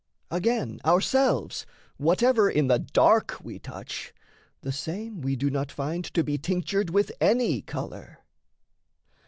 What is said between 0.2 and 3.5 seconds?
Again, ourselves whatever in the dark